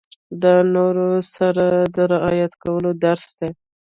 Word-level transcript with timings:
دا 0.41 0.55
له 0.61 0.65
نورو 0.75 1.09
سره 1.35 1.65
د 1.95 1.97
رعايت 2.13 2.53
کولو 2.63 2.89
درس 3.05 3.25
دی. 3.39 3.49